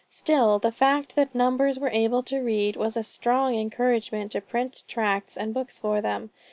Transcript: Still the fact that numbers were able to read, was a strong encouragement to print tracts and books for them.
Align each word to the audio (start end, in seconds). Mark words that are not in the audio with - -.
Still 0.09 0.57
the 0.57 0.71
fact 0.71 1.15
that 1.15 1.35
numbers 1.35 1.77
were 1.77 1.91
able 1.91 2.23
to 2.23 2.39
read, 2.39 2.75
was 2.75 2.97
a 2.97 3.03
strong 3.03 3.53
encouragement 3.53 4.31
to 4.31 4.41
print 4.41 4.83
tracts 4.87 5.37
and 5.37 5.53
books 5.53 5.77
for 5.77 6.01
them. 6.01 6.31